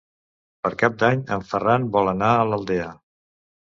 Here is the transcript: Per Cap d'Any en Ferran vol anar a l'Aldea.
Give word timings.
Per 0.63 0.69
Cap 0.83 0.95
d'Any 1.03 1.21
en 1.37 1.45
Ferran 1.51 1.87
vol 1.97 2.11
anar 2.15 2.31
a 2.39 2.49
l'Aldea. 2.53 2.89